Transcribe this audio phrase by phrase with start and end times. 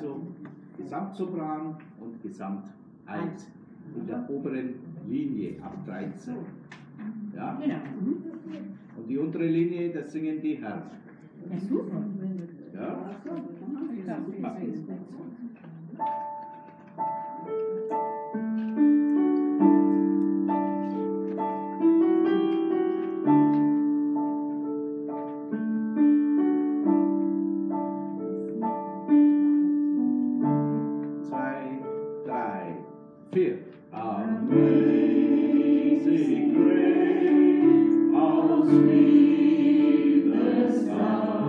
[0.00, 0.20] also
[0.78, 3.46] Gesamtsopran und Gesamtalt
[3.94, 4.74] in der oberen
[5.08, 6.36] Linie ab 13.
[7.34, 7.58] Ja.
[7.60, 7.76] Genau.
[8.96, 10.82] Und die untere Linie, das singen die Herren.
[11.50, 12.04] Ja, super.
[12.74, 13.10] Ja.
[13.24, 14.56] Super.
[40.24, 41.40] Grace, how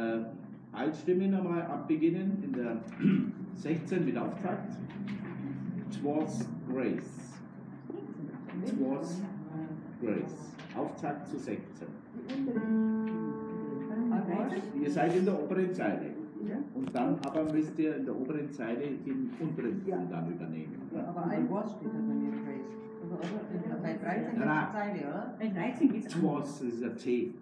[0.00, 0.24] Äh,
[0.72, 2.76] Altstimme nochmal abbeginnen in der
[3.54, 4.72] 16 mit Auftakt.
[5.90, 7.40] Twas Grace.
[8.66, 9.20] Twas
[10.00, 10.54] Grace.
[10.76, 11.88] Auftakt zu 16.
[14.80, 16.06] Ihr seid in der oberen Zeile.
[16.74, 20.78] Und dann aber müsst ihr in der oberen Zeile den unteren Ton dann übernehmen.
[21.08, 22.70] Aber ein Wort steht da bei mir, Grace.
[23.02, 23.82] Also?
[23.82, 24.62] Bei 13 Na, na.
[24.62, 25.34] ist Zeile, oder?
[25.38, 26.20] Bei 13 geht's an.
[26.20, 27.34] Twas ist ein T.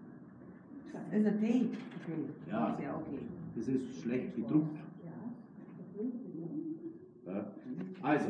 [1.12, 1.47] Ist ein T.
[1.47, 1.69] Okay.
[2.50, 2.75] Ja.
[2.75, 3.19] Ist ja okay.
[3.56, 4.78] Das ist schlecht gedruckt.
[7.26, 7.53] Ja.
[8.03, 8.28] Also,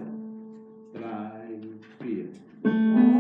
[0.92, 1.60] drei,
[2.00, 2.28] vier.
[2.64, 3.18] Nein.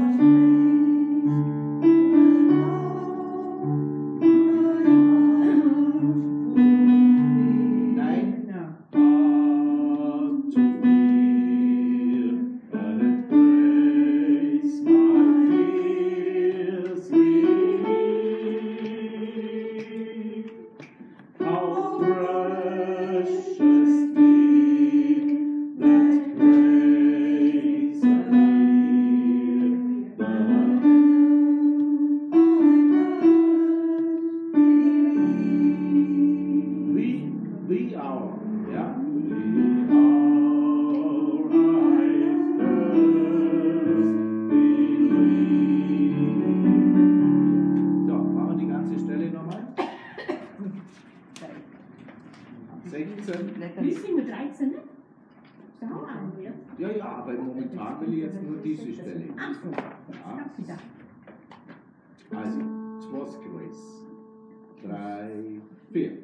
[52.88, 53.52] 16.
[53.80, 54.76] Wie sind wir 13, ne?
[55.80, 56.50] Der Hauptabend, ja?
[56.78, 59.24] Ja, ja, aber momentan will ich jetzt nur diese Stelle.
[59.38, 59.70] Ach so.
[59.70, 60.84] Ich hab gedacht.
[62.34, 62.60] Also,
[63.08, 64.04] Twas Grace.
[64.82, 65.60] Drei,
[65.92, 66.18] vier.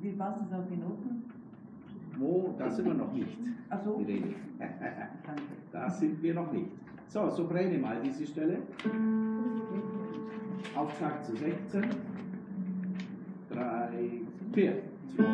[0.00, 1.24] Wie waren Sie da Minuten?
[2.16, 3.38] Wo, da sind wir noch nicht.
[3.70, 4.04] Ach so.
[5.70, 6.70] Da sind wir noch nicht.
[7.08, 8.58] So, so brenne mal diese Stelle.
[10.74, 11.84] Auftakt zu 16.
[13.50, 13.90] 3,
[14.52, 14.82] 4,
[15.14, 15.28] 2, 3.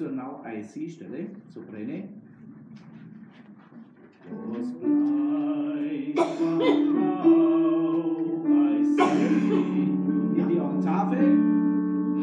[0.00, 2.08] zur Not-IC-Stelle, Soprane.
[4.24, 4.66] Das
[10.38, 11.18] In die Oktave.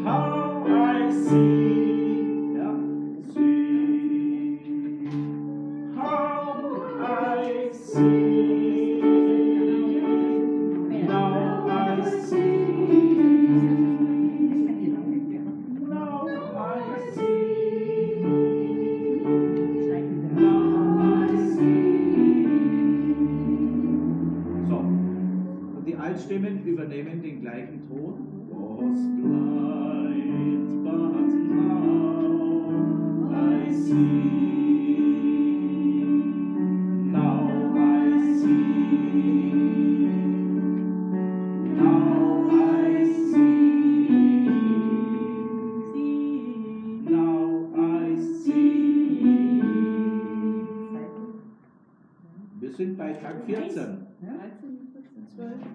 [0.04, 1.97] How I see.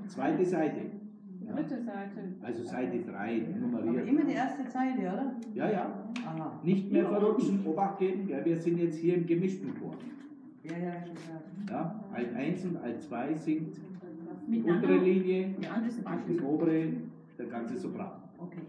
[0.07, 0.81] Zweite Seite.
[1.45, 1.53] Ja.
[1.53, 2.21] Dritte Seite.
[2.41, 4.07] Also Seite 3 Aber nummeriert.
[4.07, 5.35] immer die erste Zeile, oder?
[5.53, 6.03] Ja, ja.
[6.25, 6.59] Aha.
[6.63, 8.45] Nicht mehr verrutschen, Obacht geben, gell?
[8.45, 9.95] wir sind jetzt hier im gemischten Chor.
[10.63, 11.41] Ja, ja, schon klar.
[11.69, 12.03] Ja?
[12.13, 13.75] Alt 1 und Alt 2 singt
[14.47, 15.95] die untere Linie, Ja, das
[16.27, 16.87] die obere,
[17.37, 18.11] der ganze Sopran.
[18.37, 18.61] Okay.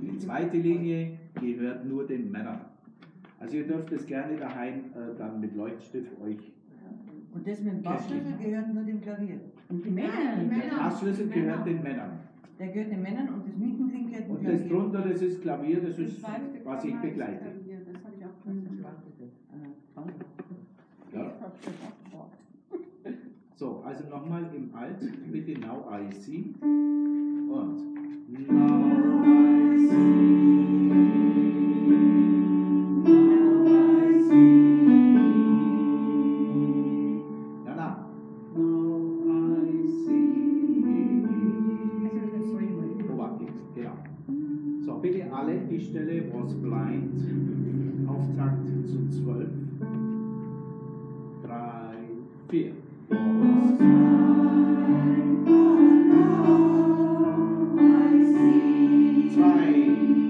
[0.00, 2.60] Die zweite Linie gehört nur den Männern.
[3.38, 6.52] Also ihr dürft es gerne daheim äh, dann mit Leuchtstift euch.
[7.34, 9.40] Und das mit dem Bassschlüssel gehört nur dem Klavier.
[9.68, 10.36] Und die Männer.
[10.36, 12.20] Der Bassschlüssel gehört den Männern.
[12.58, 15.80] Der gehört den Männern und das Mittending gehört dem Und das drunter, das ist Klavier,
[15.80, 16.22] das Das ist,
[16.64, 17.44] was ich begleite.
[17.44, 18.30] Das habe ich auch.
[19.52, 19.66] Aha.
[19.94, 20.14] Danke.
[21.12, 21.32] Ja.
[23.58, 25.00] So, also nochmal im Alt,
[25.32, 26.52] bitte Now I See.
[26.60, 27.48] Und
[28.50, 30.45] Now I see.
[46.46, 48.08] Was blind.
[48.08, 49.48] Auftakt zu 12.
[51.42, 51.50] 3,
[52.48, 52.72] 4.
[59.34, 60.25] Zwei,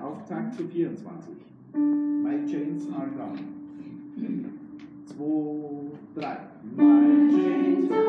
[0.00, 1.34] Auftakt zu 24.
[1.74, 3.38] My chains are gone.
[5.06, 6.38] 2, 3.
[6.76, 8.07] My chains Nur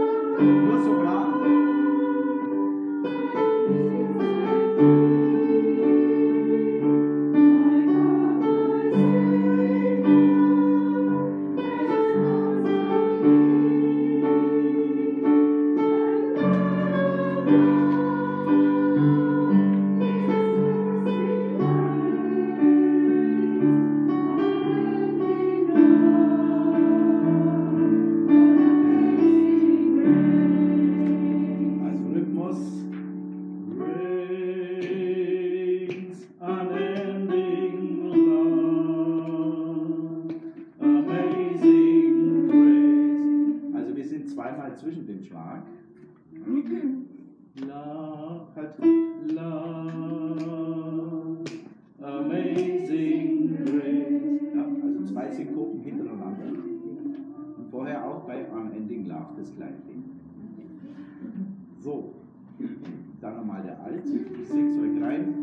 [63.39, 64.03] dann nochmal der Alt.
[64.05, 65.33] Ich sing's euch rein.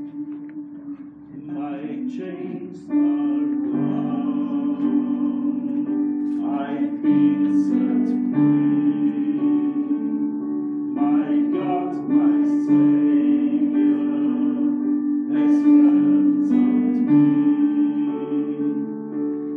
[1.46, 4.16] My chains are gone.
[6.58, 9.40] I've been set free.
[10.94, 14.04] My God, my Savior
[15.32, 17.24] has ransomed me.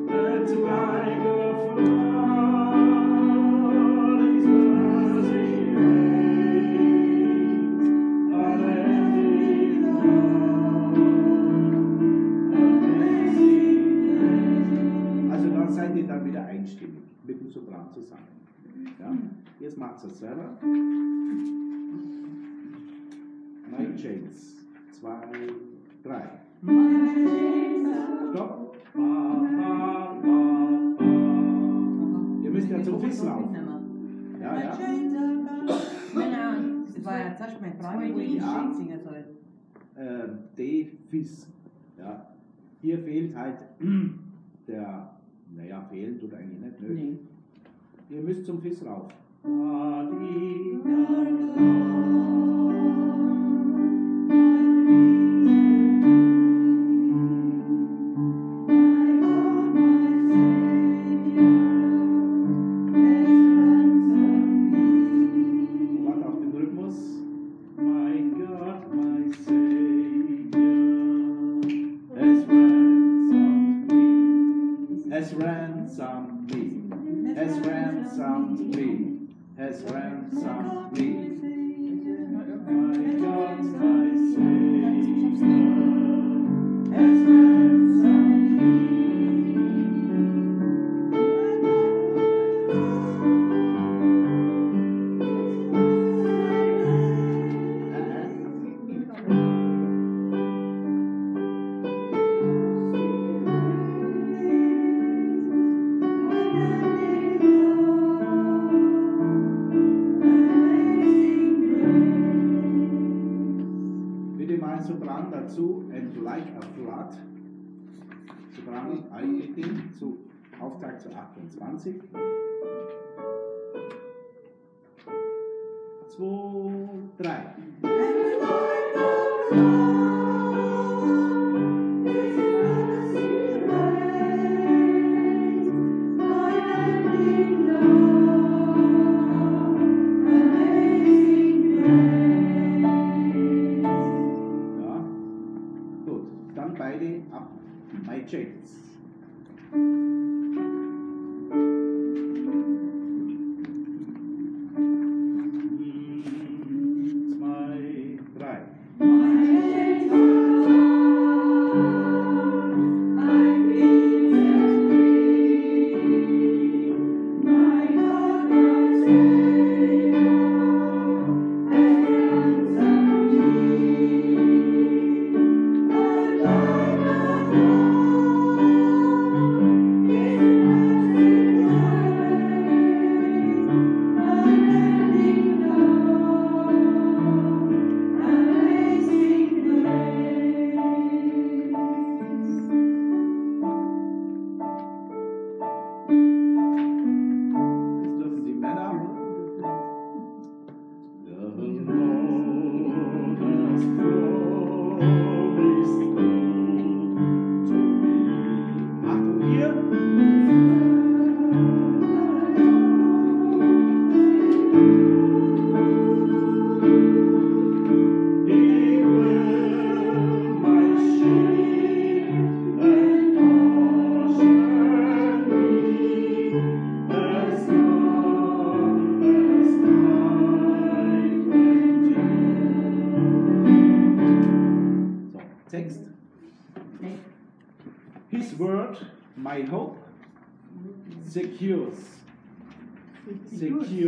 [0.08, 1.39] That like a
[1.73, 2.80] flood
[4.21, 5.49] His mercy
[15.31, 18.27] Also dann seid ihr dann wieder einstimmig mit dem Sopran zusammen.
[18.99, 19.15] Ja?
[19.59, 20.57] Jetzt macht es selber.
[23.71, 24.55] My Chains.
[24.91, 25.21] Zwei,
[26.03, 26.29] drei.
[28.31, 28.77] Stopp.
[28.93, 31.03] Ba, ba, ba, ba.
[32.43, 33.55] Ihr müsst ja zum Fiss laufen.
[34.41, 34.77] Ja, ja.
[36.95, 38.62] Das war ja zuerst meine Frage, wo ich Ja.
[38.63, 39.23] Lied singen soll.
[39.99, 41.47] Äh, D, Fis.
[41.97, 42.27] Ja.
[42.81, 43.57] Hier fehlt halt
[44.67, 45.09] der,
[45.55, 46.93] naja, fehlen tut eigentlich nicht, nö.
[46.93, 47.17] Nee.
[48.09, 49.09] Ihr müsst zum Fis rauf.
[49.43, 51.19] Da, di, da,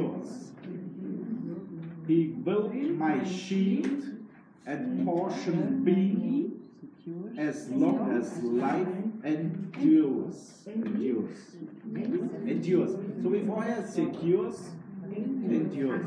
[0.01, 0.51] Secures.
[2.07, 4.03] He built my shield
[4.65, 6.51] and portion be
[7.37, 8.87] as long as life
[9.23, 10.63] endures.
[10.67, 11.55] Endures.
[12.47, 12.91] Endures.
[13.21, 14.71] So wie vorher, secures,
[15.49, 16.01] endures.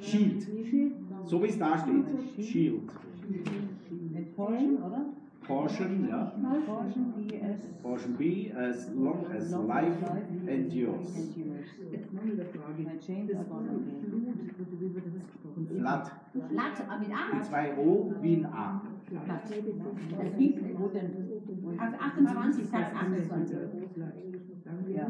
[0.00, 0.46] Shield.
[1.26, 2.46] So wie es da steht.
[2.46, 2.90] Shield.
[4.12, 5.06] Mit Portion, oder?
[5.46, 6.32] Portion, ja.
[6.66, 10.04] Portion be as Portion B, as long as life
[10.46, 11.16] endures.
[11.16, 11.66] endures.
[15.78, 16.12] Flat.
[16.88, 17.34] Aber mit A.
[17.34, 18.82] Mit zwei O wie ein A.
[19.08, 19.22] Ist-
[21.78, 23.56] auf 28, Satz 28.
[24.88, 25.06] Ja.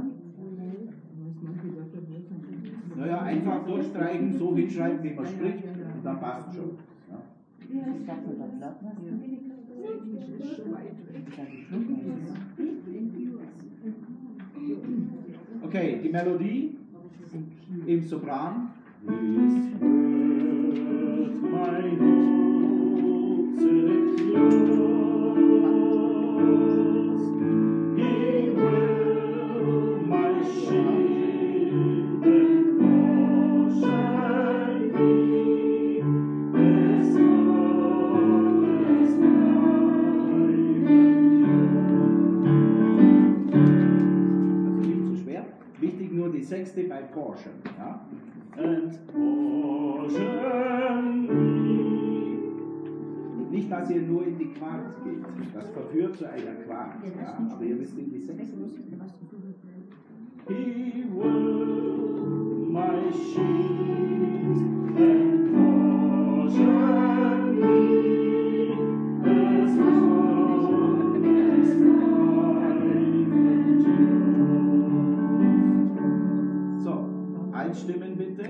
[2.97, 6.73] Naja, einfach durchstreichen, so hinschreiben, wie man spricht, und dann passt schon.
[7.11, 7.19] Ja.
[15.63, 16.77] Okay, die Melodie
[17.87, 18.71] im Sopran.
[19.07, 19.56] Also
[55.55, 56.97] Das verführt zu einer Quart.
[57.05, 57.39] Ja?
[57.51, 58.57] Aber ihr müsst in die sechste.
[60.49, 62.07] He will
[62.71, 64.59] my shield
[64.97, 65.53] and
[66.43, 66.81] portion
[67.61, 67.73] be
[69.63, 70.63] as long
[72.63, 74.05] as endures.
[76.85, 76.93] So,
[77.53, 78.47] einstimmen bitte.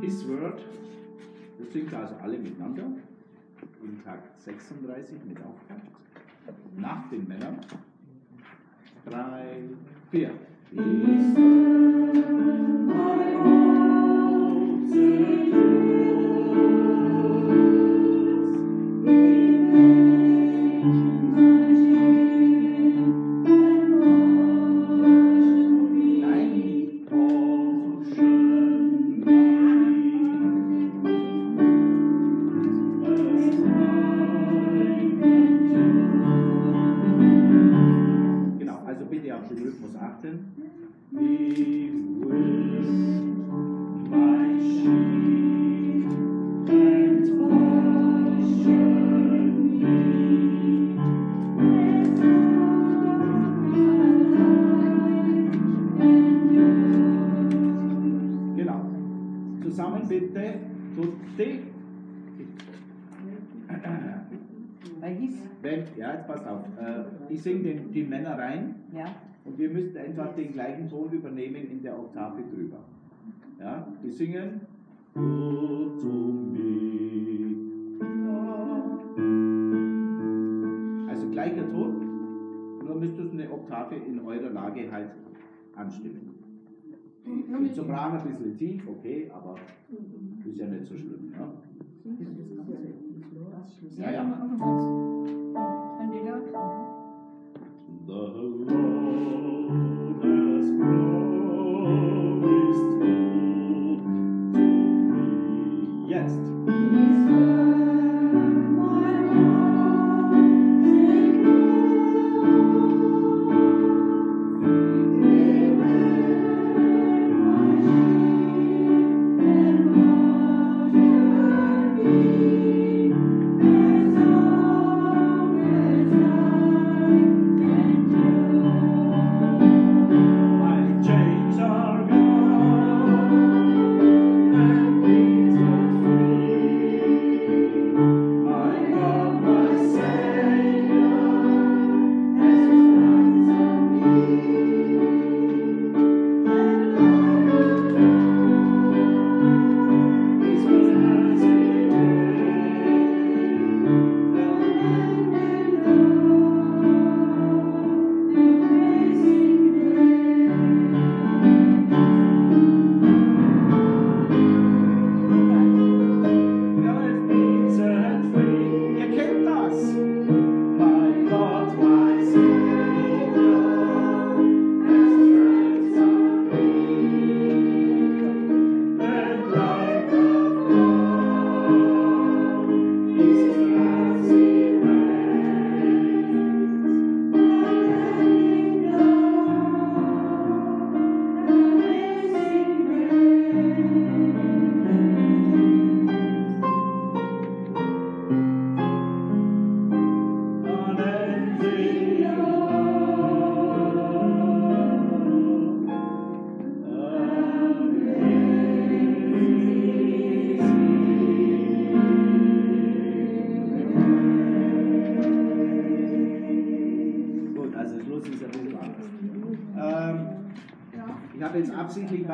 [0.00, 0.60] His word.
[1.58, 2.84] Das singt also alle miteinander.
[3.82, 5.82] Im Takt 36 mit Auftakt.
[6.76, 7.58] Nach den Männern.
[9.04, 9.62] Drei,
[10.10, 10.30] vier.
[10.72, 11.66] His word,
[70.36, 72.78] den gleichen Ton übernehmen in der Oktave drüber.
[73.58, 74.60] Ja, die singen.
[81.08, 85.10] Also gleicher Ton, nur müsst ihr eine Oktave in eurer Lage halt
[85.74, 86.34] anstimmen.
[87.24, 89.56] Im Sopran ein bisschen tief, okay, aber
[90.44, 91.32] ist ja nicht so schlimm.
[93.98, 94.12] Ja, ja.
[94.12, 94.24] ja.
[96.12, 96.46] Die.
[98.06, 98.95] The Lord
[106.08, 106.38] Jetzt.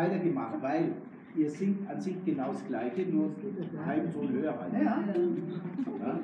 [0.02, 0.92] Weitergemacht, weil
[1.36, 3.30] ihr singt an sich genau das Gleiche, nur
[3.86, 4.72] halben Ton höher halt.
[4.72, 4.80] Ja.
[6.00, 6.18] Ja?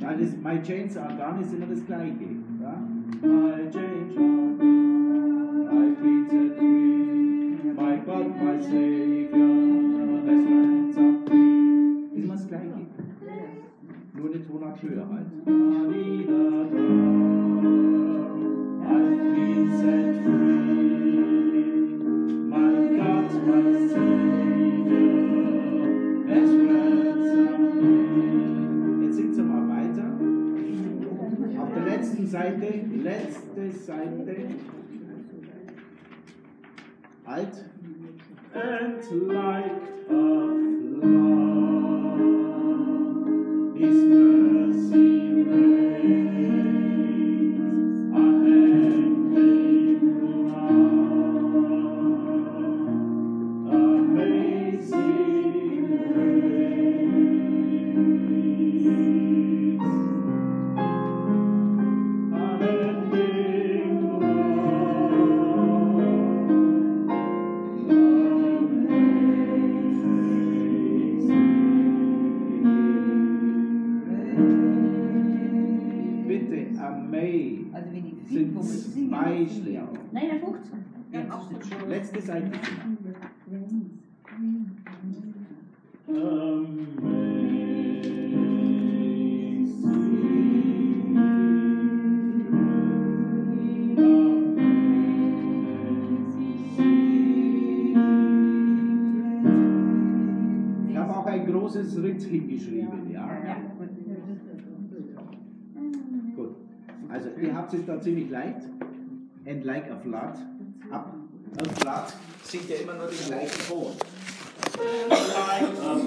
[0.00, 2.28] Ja, das, my chains are gone ist immer das Gleiche.
[2.60, 2.80] Ja?
[3.20, 7.72] My chains are gone, I've been set free.
[7.74, 9.48] My God, my Savior,
[10.26, 11.44] has ransomed me.
[12.14, 12.86] Ist immer das Gleiche.
[14.14, 15.26] Nur eine Tonart höher halt.
[18.86, 20.47] I've been set free.
[29.02, 30.06] Jetzt singt sie mal weiter.
[31.60, 34.36] Auf der letzten Seite, letzte Seite.
[37.24, 37.64] Alt.
[38.54, 40.48] And like a
[40.98, 41.38] flood,
[43.76, 46.27] His mercy reigns,
[79.48, 79.88] ich Schläge.
[80.12, 80.84] Nein, der 15.
[81.12, 81.88] Ja, auch so schon.
[81.88, 82.50] Letzte Seite.
[100.88, 103.26] Ich habe auch ein großes Ritt hingeschrieben, ja?
[103.46, 103.56] Ja.
[106.36, 106.56] Gut.
[107.08, 108.68] Also ihr habt es da ziemlich leicht.
[109.48, 110.36] And like a flood.
[110.92, 111.14] Ab.
[111.58, 112.12] A flood
[112.44, 113.96] singt ja immer nur den gleichen Ton.
[115.08, 115.98] Like a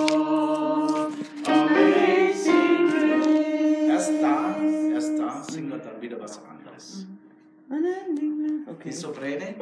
[1.45, 3.91] amazing grace.
[3.91, 4.57] Erst da,
[4.95, 7.07] erst da singen wir dann wieder was anderes.
[8.67, 8.89] Okay.
[8.89, 9.55] Die Sopräne.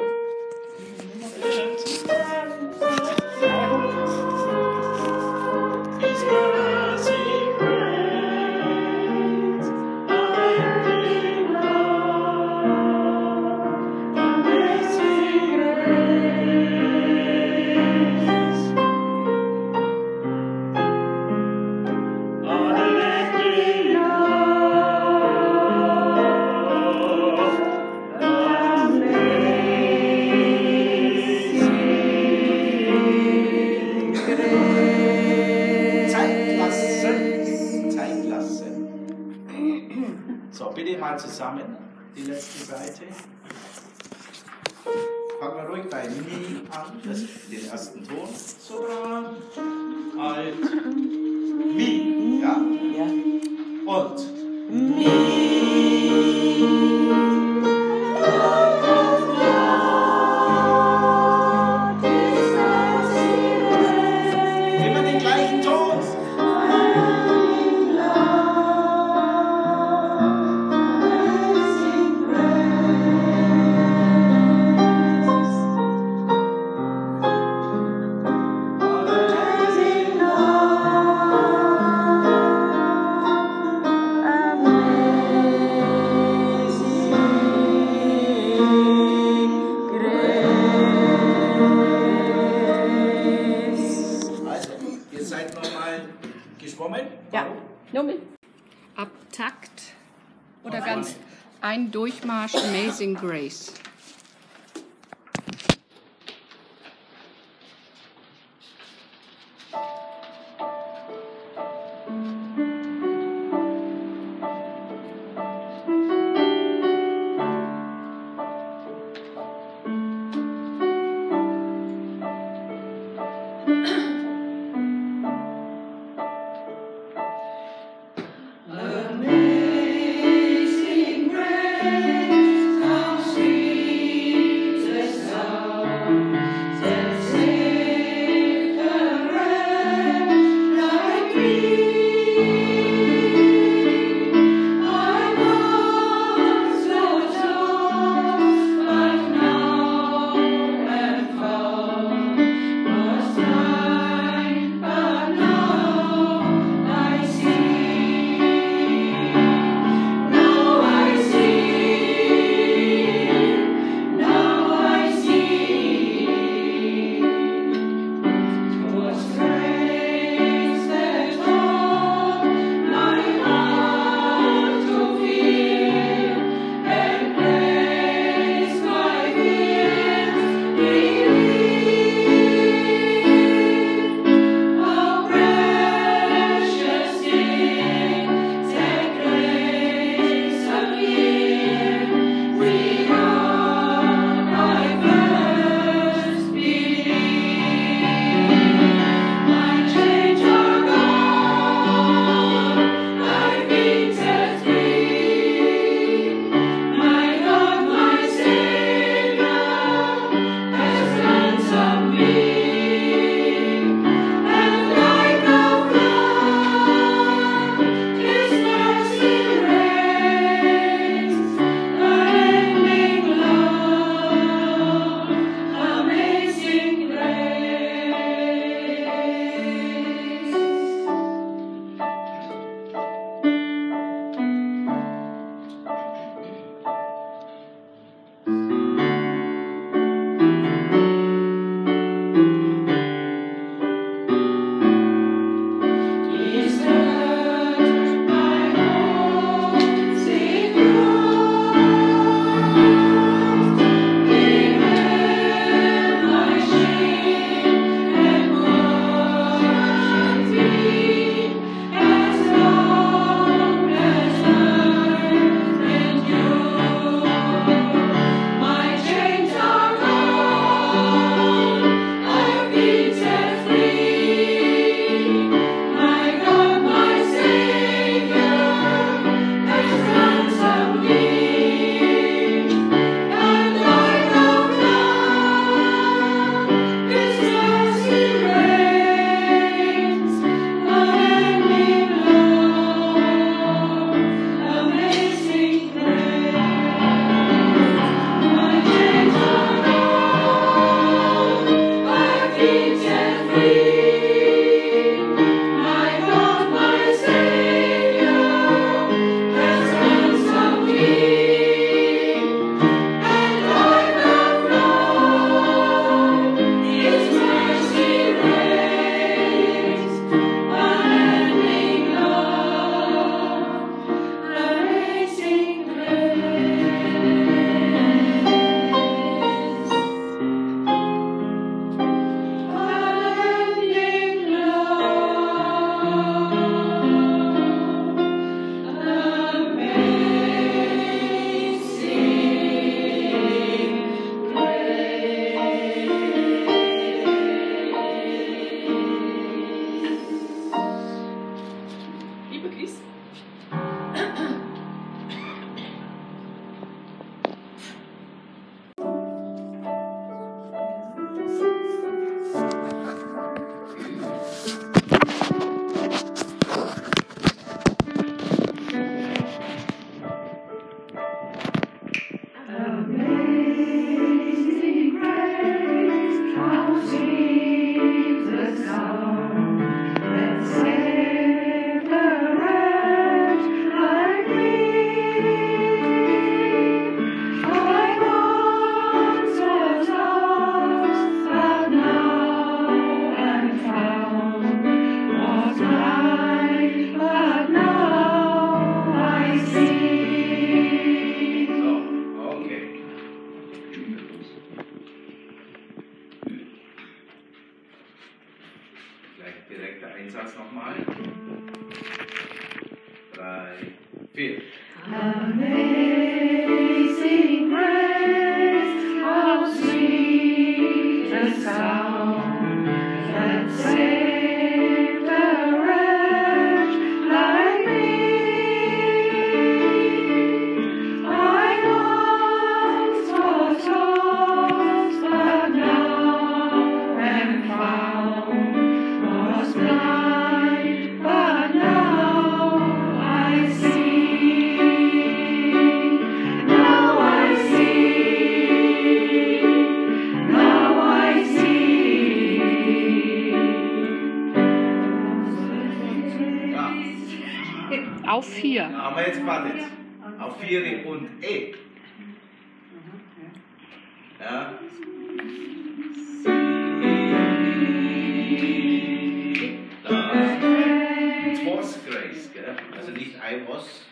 [473.81, 474.07] Was,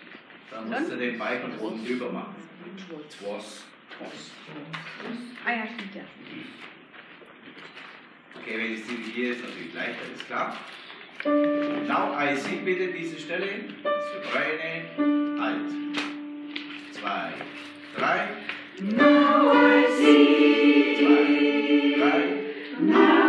[0.50, 2.34] da musst du den Balken oben drüber machen.
[3.10, 3.64] Twas.
[3.96, 4.30] Twas.
[5.44, 6.02] Ah ja, stimmt ja.
[8.34, 10.56] Okay, wenn ich sie hier ist natürlich leichter, ist klar.
[11.24, 13.46] Now I see bitte diese Stelle.
[13.82, 15.40] Das ist für Beine.
[15.40, 15.70] Halt.
[16.92, 17.32] Zwei,
[17.96, 18.28] drei,
[18.80, 20.96] Now I see.
[20.98, 22.20] zwei, drei,
[22.80, 23.27] Now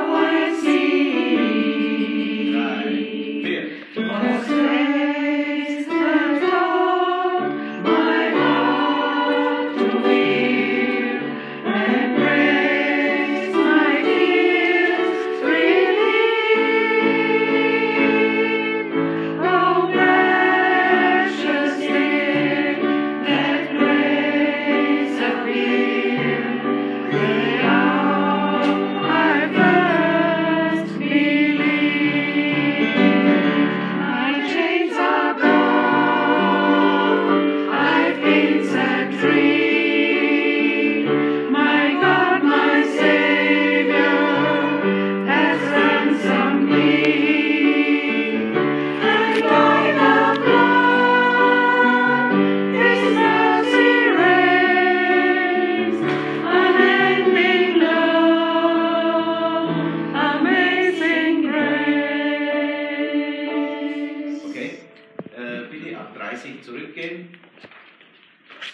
[67.10, 67.30] 30 zurückgehen.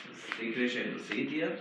[0.08, 1.58] Das den Crescendo seht ihr.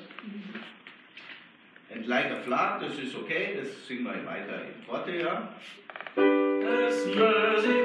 [1.95, 5.55] And like a flat, das ist okay, das singen wir weiter in Forte, ja.
[6.17, 7.85] His mercy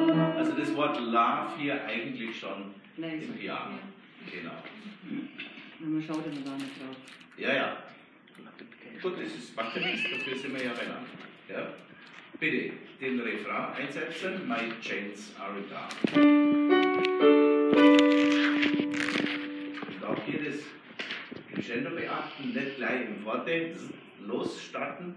[0.00, 0.36] love.
[0.36, 3.26] Also das Wort love hier eigentlich schon Leise.
[3.26, 3.78] im Piano.
[4.32, 4.62] Genau.
[5.78, 6.96] Wenn man schaut immer gar nicht drauf.
[7.36, 7.76] Ja, ja.
[9.00, 11.06] Gut, das ist, macht ja nichts, dafür sind wir ja beieinander.
[11.48, 11.68] Ja?
[12.40, 12.70] Bitte
[13.00, 14.46] den Refrain einsetzen.
[14.46, 15.88] My chains are gone.
[19.82, 20.62] Und auch hier das
[21.52, 23.74] Crescendo beachten, nicht gleich im Forte
[24.24, 25.16] losstarten.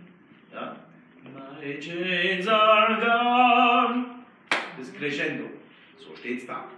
[0.52, 0.76] Ja?
[1.24, 4.06] My chains are gone.
[4.80, 5.46] Das Crescendo.
[6.00, 6.70] So steht's da.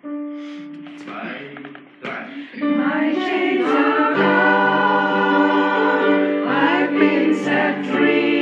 [0.00, 1.56] Zwei,
[2.02, 2.26] drei.
[2.58, 5.28] My chains are gone,
[6.48, 8.33] I've been set free.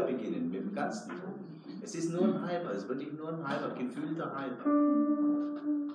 [0.00, 1.12] Höher beginnen mit dem ganzen.
[1.82, 4.64] Es ist nur ein halber, es ist wirklich nur ein halber, gefühlter halber.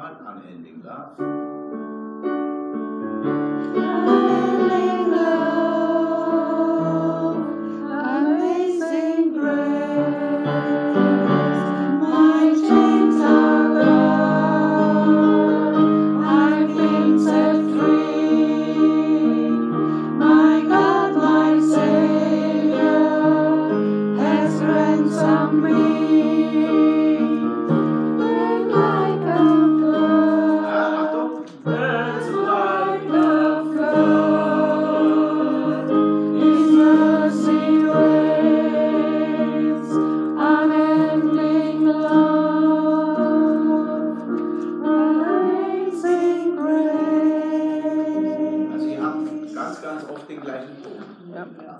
[0.00, 1.49] Gleich nochmal, unending love.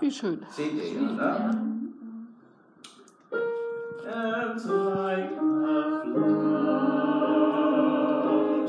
[0.00, 0.44] Wie schön.
[0.50, 1.66] Seht ihr ja, ne?
[4.02, 7.10] That's like a flood,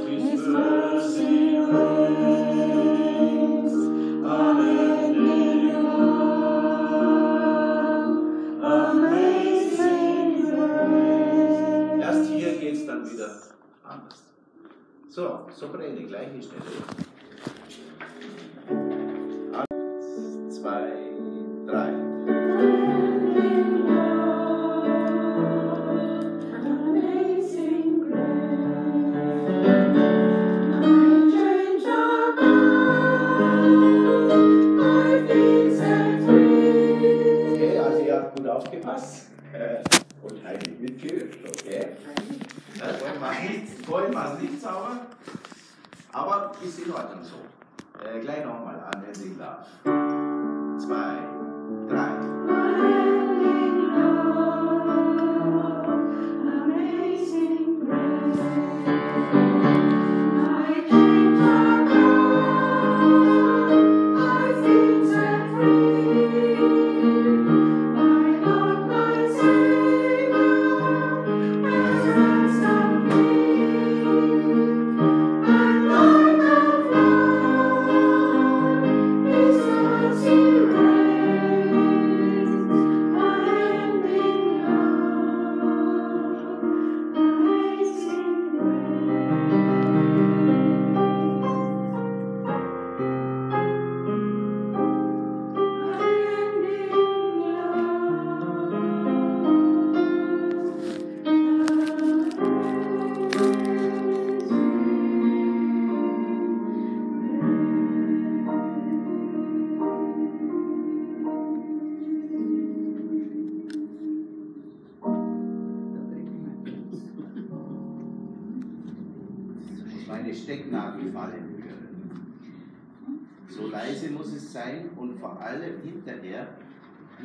[0.08, 2.54] His mercy reigns,
[4.24, 6.62] unending love,
[8.64, 12.02] amazing grace.
[12.02, 13.30] Erst hier geht's dann wieder
[13.84, 14.22] anders.
[15.10, 16.62] So, Soprane, gleiche Stelle.
[46.64, 47.38] Ist in Ordnung so.
[48.04, 49.66] Äh, gleich nochmal an den Sigler.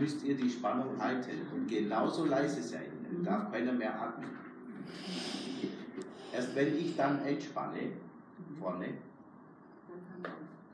[0.06, 2.86] Müsst ihr die Spannung halten und genauso leise sein.
[3.02, 4.30] Dann darf keiner mehr atmen.
[6.32, 7.90] Erst wenn ich dann entspanne,
[8.60, 8.90] vorne,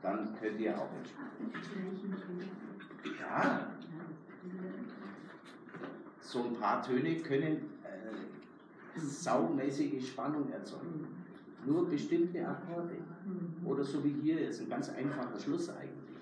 [0.03, 1.51] dann könnt ihr auch entspannen.
[3.19, 3.71] Ja.
[6.21, 11.07] So ein paar Töne können äh, saumäßige Spannung erzeugen.
[11.65, 12.97] Nur bestimmte Akkorde.
[13.65, 16.19] Oder so wie hier jetzt ein ganz einfacher Schluss eigentlich.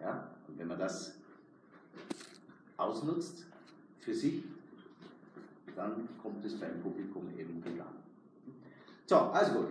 [0.00, 0.30] Ja?
[0.48, 1.18] Und wenn man das
[2.76, 3.44] ausnutzt
[4.00, 4.42] für sich,
[5.74, 7.86] dann kommt es beim Publikum eben gut an.
[9.06, 9.68] So, also gut.